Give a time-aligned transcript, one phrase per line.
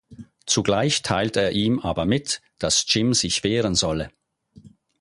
[0.47, 4.09] Zugleich teilt er ihm aber mit, dass Jim sich wehren solle.